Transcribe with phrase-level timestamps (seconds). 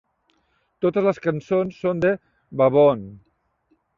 [0.85, 2.13] Totes les cançons són de
[2.63, 3.07] Baboon.